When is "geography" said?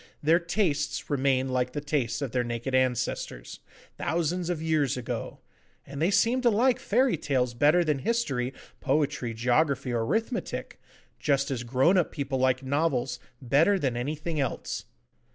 9.35-9.93